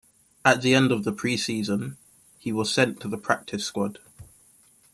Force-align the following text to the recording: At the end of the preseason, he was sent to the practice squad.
At 0.43 0.63
the 0.63 0.73
end 0.73 0.91
of 0.91 1.03
the 1.03 1.13
preseason, 1.13 1.95
he 2.39 2.51
was 2.51 2.73
sent 2.73 2.99
to 3.01 3.07
the 3.07 3.19
practice 3.19 3.63
squad. 3.65 3.99